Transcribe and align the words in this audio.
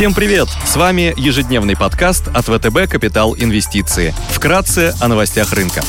Всем 0.00 0.14
привет! 0.14 0.48
С 0.64 0.76
вами 0.76 1.12
ежедневный 1.18 1.76
подкаст 1.76 2.28
от 2.28 2.46
ВТБ 2.46 2.90
«Капитал 2.90 3.36
Инвестиции». 3.36 4.14
Вкратце 4.30 4.94
о 4.98 5.08
новостях 5.08 5.52
рынка. 5.52 5.82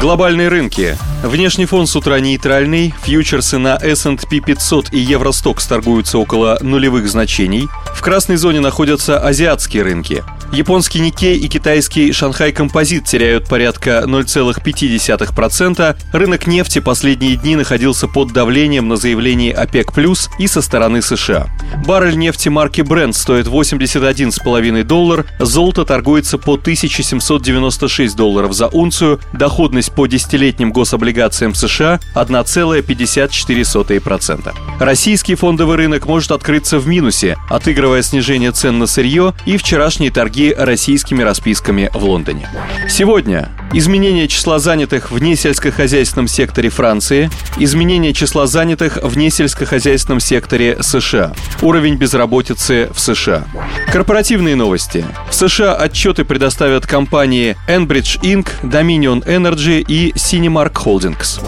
Глобальные 0.00 0.46
рынки. 0.46 0.96
Внешний 1.24 1.66
фон 1.66 1.88
с 1.88 1.96
утра 1.96 2.20
нейтральный, 2.20 2.94
фьючерсы 3.02 3.58
на 3.58 3.74
S&P 3.74 4.38
500 4.38 4.92
и 4.92 5.00
Евростокс 5.00 5.66
торгуются 5.66 6.16
около 6.18 6.58
нулевых 6.60 7.08
значений. 7.08 7.68
В 7.92 8.00
красной 8.02 8.36
зоне 8.36 8.60
находятся 8.60 9.18
азиатские 9.18 9.82
рынки. 9.82 10.22
Японский 10.52 11.00
Никей 11.00 11.36
и 11.38 11.48
китайский 11.48 12.12
Шанхай 12.12 12.52
Композит 12.52 13.06
теряют 13.06 13.48
порядка 13.48 14.04
0,5%. 14.06 15.96
Рынок 16.12 16.46
нефти 16.46 16.78
последние 16.78 17.36
дни 17.36 17.56
находился 17.56 18.06
под 18.06 18.34
давлением 18.34 18.86
на 18.86 18.96
заявлении 18.96 19.50
ОПЕК+, 19.50 19.90
и 20.38 20.46
со 20.46 20.60
стороны 20.60 21.00
США. 21.00 21.46
Баррель 21.86 22.18
нефти 22.18 22.50
марки 22.50 22.82
Brent 22.82 23.14
стоит 23.14 23.46
81,5 23.46 24.82
доллар, 24.82 25.24
золото 25.38 25.86
торгуется 25.86 26.36
по 26.36 26.56
1796 26.56 28.14
долларов 28.14 28.52
за 28.52 28.68
унцию, 28.68 29.20
доходность 29.32 29.94
по 29.94 30.06
десятилетним 30.06 30.70
гособлигациям 30.70 31.54
США 31.54 31.98
1,54%. 32.14 34.54
Российский 34.80 35.34
фондовый 35.34 35.78
рынок 35.78 36.04
может 36.04 36.30
открыться 36.30 36.78
в 36.78 36.86
минусе, 36.86 37.38
отыгрывая 37.48 38.02
снижение 38.02 38.52
цен 38.52 38.78
на 38.78 38.86
сырье 38.86 39.32
и 39.46 39.56
вчерашние 39.56 40.10
торги 40.10 40.41
российскими 40.50 41.22
расписками 41.22 41.90
в 41.92 42.04
Лондоне. 42.04 42.48
Сегодня 42.88 43.48
изменение 43.72 44.28
числа 44.28 44.58
занятых 44.58 45.10
в 45.10 45.18
несельскохозяйственном 45.18 46.28
секторе 46.28 46.68
Франции, 46.68 47.30
изменение 47.58 48.12
числа 48.12 48.46
занятых 48.46 48.98
в 49.02 49.16
несельскохозяйственном 49.16 50.20
секторе 50.20 50.82
США, 50.82 51.32
уровень 51.60 51.96
безработицы 51.96 52.90
в 52.92 53.00
США. 53.00 53.44
Корпоративные 53.92 54.56
новости. 54.56 55.04
В 55.30 55.34
США 55.34 55.74
отчеты 55.74 56.24
предоставят 56.24 56.86
компании 56.86 57.56
Enbridge 57.68 58.20
Inc., 58.22 58.48
Dominion 58.62 59.24
Energy 59.26 59.84
и 59.86 60.12
Cinemark 60.12 60.72
Holdings. 60.74 61.40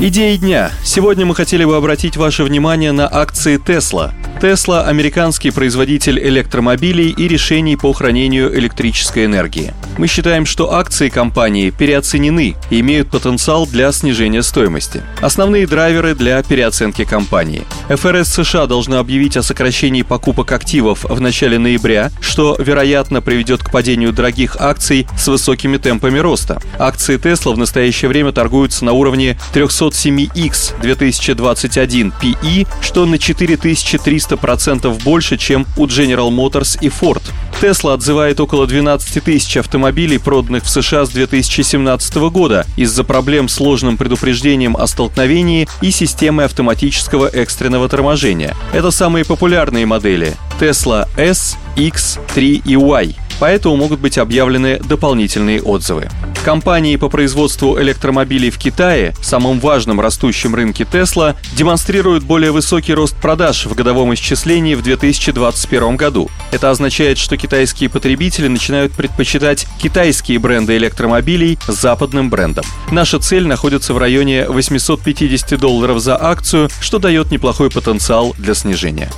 Идеи 0.00 0.36
дня. 0.36 0.70
Сегодня 0.82 1.26
мы 1.26 1.34
хотели 1.34 1.64
бы 1.64 1.76
обратить 1.76 2.16
ваше 2.16 2.44
внимание 2.44 2.92
на 2.92 3.06
акции 3.12 3.58
Tesla– 3.58 4.12
Tesla– 4.42 4.84
американский 4.86 5.52
производитель 5.52 6.18
электромобилей 6.18 7.10
и 7.10 7.28
решений 7.28 7.76
по 7.76 7.92
хранению 7.92 8.52
электрической 8.58 9.26
энергии. 9.26 9.72
Мы 9.98 10.08
считаем, 10.08 10.46
что 10.46 10.74
акции 10.74 11.10
компании 11.10 11.70
переоценены 11.70 12.56
и 12.68 12.80
имеют 12.80 13.08
потенциал 13.08 13.68
для 13.68 13.92
снижения 13.92 14.42
стоимости. 14.42 15.00
Основные 15.20 15.68
драйверы 15.68 16.16
для 16.16 16.42
переоценки 16.42 17.04
компании. 17.04 17.62
ФРС 17.88 18.34
США 18.34 18.66
должна 18.66 18.98
объявить 18.98 19.36
о 19.36 19.44
сокращении 19.44 20.02
покупок 20.02 20.50
активов 20.50 21.04
в 21.04 21.20
начале 21.20 21.60
ноября, 21.60 22.10
что, 22.20 22.56
вероятно, 22.58 23.22
приведет 23.22 23.62
к 23.62 23.70
падению 23.70 24.12
дорогих 24.12 24.56
акций 24.58 25.06
с 25.16 25.28
высокими 25.28 25.76
темпами 25.76 26.18
роста. 26.18 26.60
Акции 26.80 27.16
Tesla 27.16 27.54
в 27.54 27.58
настоящее 27.58 28.08
время 28.08 28.32
торгуются 28.32 28.84
на 28.84 28.92
уровне 28.92 29.38
307X 29.54 30.80
2021 30.80 32.12
PE, 32.20 32.66
что 32.80 33.06
на 33.06 33.18
4300 33.18 34.31
300% 34.32 35.02
больше, 35.02 35.36
чем 35.36 35.66
у 35.76 35.86
General 35.86 36.30
Motors 36.30 36.78
и 36.80 36.88
Ford. 36.88 37.22
Tesla 37.60 37.94
отзывает 37.94 38.40
около 38.40 38.66
12 38.66 39.22
тысяч 39.22 39.56
автомобилей, 39.56 40.18
проданных 40.18 40.64
в 40.64 40.68
США 40.68 41.04
с 41.04 41.10
2017 41.10 42.14
года 42.30 42.66
из-за 42.76 43.04
проблем 43.04 43.48
с 43.48 43.60
ложным 43.60 43.96
предупреждением 43.96 44.76
о 44.76 44.86
столкновении 44.86 45.68
и 45.80 45.90
системой 45.90 46.46
автоматического 46.46 47.28
экстренного 47.28 47.88
торможения. 47.88 48.56
Это 48.72 48.90
самые 48.90 49.24
популярные 49.24 49.86
модели 49.86 50.34
Tesla 50.58 51.08
S, 51.16 51.56
X, 51.76 52.18
3 52.34 52.62
и 52.64 52.76
Y 52.76 53.14
поэтому 53.42 53.74
могут 53.74 53.98
быть 53.98 54.18
объявлены 54.18 54.78
дополнительные 54.78 55.60
отзывы. 55.60 56.08
Компании 56.44 56.94
по 56.94 57.08
производству 57.08 57.76
электромобилей 57.76 58.50
в 58.50 58.56
Китае, 58.56 59.14
самом 59.20 59.58
важном 59.58 60.00
растущем 60.00 60.54
рынке 60.54 60.84
Tesla, 60.84 61.34
демонстрируют 61.56 62.22
более 62.22 62.52
высокий 62.52 62.94
рост 62.94 63.16
продаж 63.16 63.66
в 63.66 63.74
годовом 63.74 64.14
исчислении 64.14 64.76
в 64.76 64.82
2021 64.82 65.96
году. 65.96 66.30
Это 66.52 66.70
означает, 66.70 67.18
что 67.18 67.36
китайские 67.36 67.90
потребители 67.90 68.46
начинают 68.46 68.92
предпочитать 68.92 69.66
китайские 69.82 70.38
бренды 70.38 70.76
электромобилей 70.76 71.58
западным 71.66 72.30
брендам. 72.30 72.64
Наша 72.92 73.18
цель 73.18 73.48
находится 73.48 73.92
в 73.92 73.98
районе 73.98 74.46
850 74.48 75.58
долларов 75.58 75.98
за 75.98 76.16
акцию, 76.16 76.70
что 76.80 77.00
дает 77.00 77.32
неплохой 77.32 77.70
потенциал 77.70 78.36
для 78.38 78.54
снижения. 78.54 79.10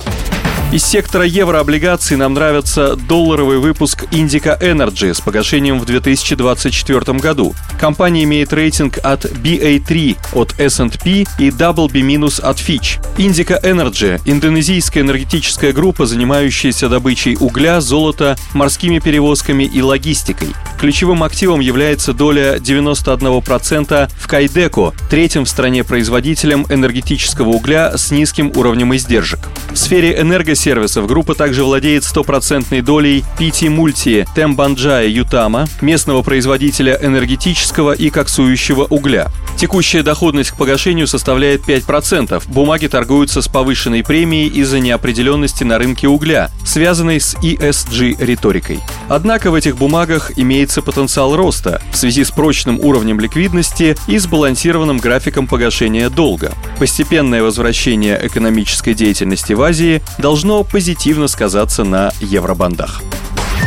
Из 0.71 0.83
сектора 0.83 1.23
еврооблигаций 1.25 2.17
нам 2.17 2.33
нравится 2.33 2.95
долларовый 2.95 3.59
выпуск 3.59 4.05
Indica 4.11 4.59
Energy 4.59 5.13
с 5.13 5.21
погашением 5.21 5.79
в 5.79 5.85
2024 5.85 7.17
году. 7.19 7.53
Компания 7.79 8.23
имеет 8.23 8.51
рейтинг 8.51 8.97
от 9.03 9.25
BA3 9.25 10.17
от 10.33 10.59
S&P 10.59 11.25
и 11.39 11.49
WB- 11.49 12.41
от 12.41 12.57
Fitch. 12.57 12.99
Indica 13.17 13.61
Energy– 13.61 14.19
индонезийская 14.25 15.03
энергетическая 15.03 15.71
группа, 15.71 16.07
занимающаяся 16.07 16.89
добычей 16.89 17.37
угля, 17.39 17.79
золота, 17.79 18.35
морскими 18.53 18.99
перевозками 18.99 19.63
и 19.63 19.81
логистикой. 19.81 20.49
Ключевым 20.79 21.23
активом 21.23 21.61
является 21.61 22.11
доля 22.11 22.57
91% 22.57 24.11
в 24.19 24.27
Кайдеко, 24.27 24.93
третьем 25.09 25.45
в 25.45 25.49
стране 25.49 25.83
производителем 25.83 26.65
энергетического 26.69 27.49
угля 27.49 27.97
с 27.97 28.11
низким 28.11 28.51
уровнем 28.55 28.93
издержек. 28.95 29.39
В 29.71 29.77
сфере 29.77 30.19
энергосервисов 30.55 31.05
группа 31.07 31.35
также 31.35 31.63
владеет 31.63 32.03
стопроцентной 32.03 32.81
долей 32.81 33.23
PT 33.37 33.67
Multi 33.67 34.25
Тембанджая 34.35 35.07
Ютама, 35.07 35.67
местного 35.81 36.21
производителя 36.21 36.97
энергетического 37.01 37.91
и 37.91 38.09
коксующего 38.09 38.85
угля. 38.85 39.27
Текущая 39.57 40.01
доходность 40.01 40.51
к 40.51 40.57
погашению 40.57 41.07
составляет 41.07 41.61
5%. 41.67 42.43
Бумаги 42.47 42.87
торгуются 42.87 43.41
с 43.41 43.47
повышенной 43.47 44.03
премией 44.03 44.47
из-за 44.47 44.79
неопределенности 44.79 45.63
на 45.63 45.77
рынке 45.77 46.07
угля, 46.07 46.49
связанной 46.65 47.21
с 47.21 47.35
ESG-риторикой. 47.35 48.81
Однако 49.07 49.51
в 49.51 49.55
этих 49.55 49.77
бумагах 49.77 50.31
имеется 50.35 50.81
потенциал 50.81 51.35
роста 51.35 51.81
в 51.91 51.97
связи 51.97 52.23
с 52.25 52.31
прочным 52.31 52.79
уровнем 52.79 53.19
ликвидности 53.19 53.95
и 54.07 54.17
сбалансированным 54.17 54.97
графиком 54.97 55.47
погашения 55.47 56.09
долга. 56.09 56.51
Постепенное 56.79 57.43
возвращение 57.43 58.19
экономической 58.21 58.93
деятельности 58.93 59.53
в 59.53 59.61
Азии 59.61 60.01
должно 60.17 60.63
позитивно 60.63 61.27
сказаться 61.27 61.83
на 61.83 62.11
евробандах. 62.19 63.01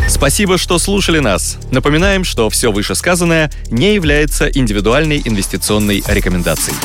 Спасибо, 0.08 0.58
что 0.58 0.78
слушали 0.78 1.19
нас. 1.19 1.58
Напоминаем, 1.70 2.25
что 2.25 2.48
все 2.50 2.72
вышесказанное 2.72 3.53
не 3.70 3.94
является 3.94 4.48
индивидуальной 4.48 5.22
инвестиционной 5.25 6.03
рекомендацией. 6.08 6.76